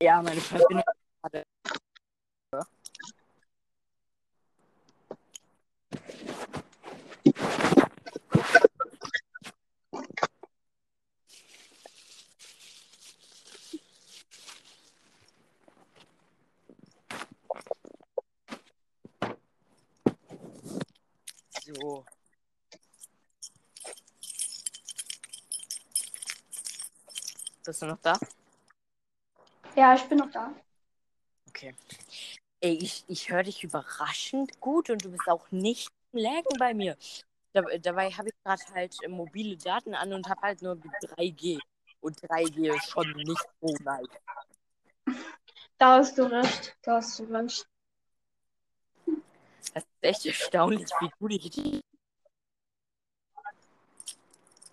[0.00, 0.80] එයා මට පැතින
[1.24, 1.34] අර
[27.80, 28.18] Bist du noch da?
[29.74, 30.52] Ja, ich bin noch da.
[31.48, 31.74] Okay.
[32.60, 36.74] Ey, ich, ich höre dich überraschend gut und du bist auch nicht im Laggen bei
[36.74, 36.98] mir.
[37.54, 41.58] Da, dabei habe ich gerade halt äh, mobile Daten an und habe halt nur 3G.
[42.02, 44.06] Und 3G ist schon nicht so nice.
[45.78, 46.76] Da hast du recht.
[46.82, 47.66] Da hast du recht.
[49.72, 51.80] Das ist echt erstaunlich, wie gut ich die.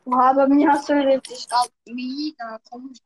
[0.10, 3.00] Boah, bei mir hast du jetzt, ich glaube, wieder komisch.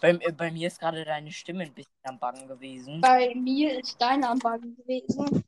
[0.00, 3.02] Bei, äh, bei mir ist gerade deine Stimme ein bisschen am Bangen gewesen.
[3.02, 5.44] Bei mir ist deine Anlage gewesen.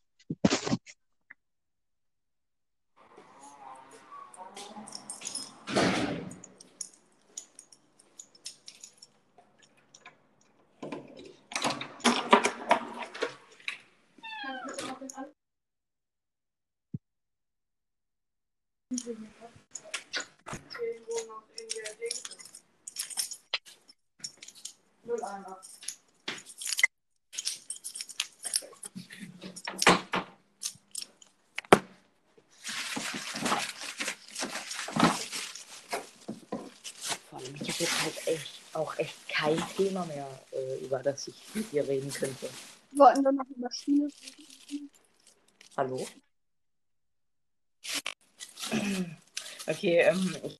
[37.29, 40.27] Vor allem, ich habe jetzt halt echt auch echt kein Thema mehr,
[41.05, 42.49] äh, über das ich mit dir reden könnte.
[42.93, 44.09] Wollten wir noch über Spiele
[44.71, 44.91] reden?
[45.77, 46.07] Hallo?
[49.67, 50.59] Okay, ähm, ich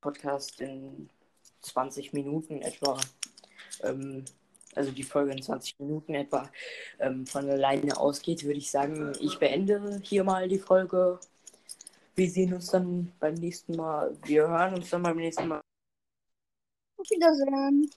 [0.00, 1.08] Podcast in
[1.62, 3.00] 20 Minuten etwa,
[3.82, 4.24] ähm,
[4.74, 6.50] also die Folge in 20 Minuten etwa
[6.98, 11.18] ähm, von alleine ausgeht, würde ich sagen, ich beende hier mal die Folge.
[12.16, 14.14] Wir sehen uns dann beim nächsten Mal.
[14.24, 15.62] Wir hören uns dann beim nächsten Mal.
[17.04, 17.90] Auf Wiedersehen.